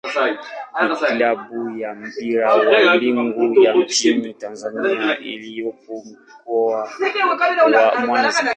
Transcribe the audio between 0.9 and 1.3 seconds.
ni